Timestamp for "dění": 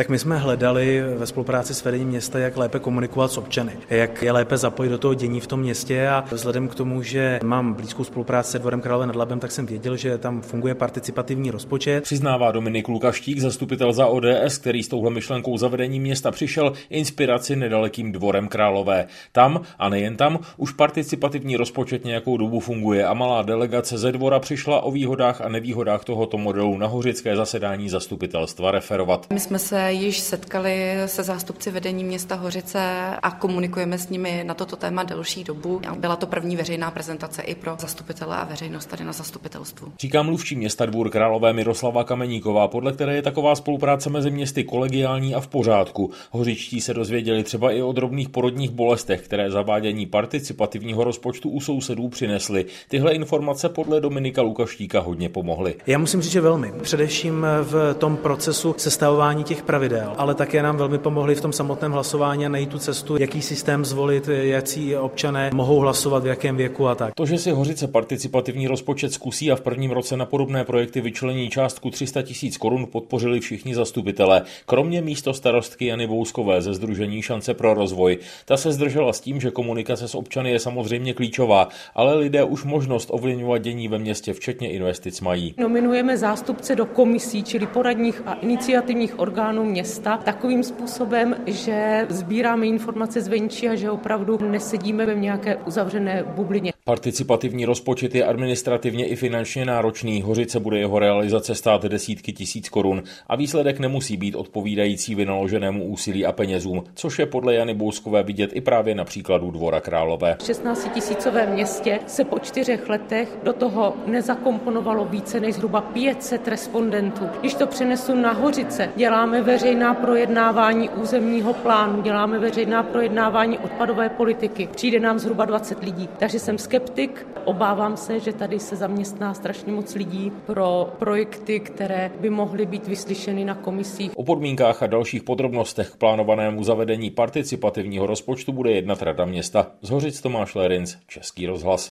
5.14-5.40, 83.62-83.88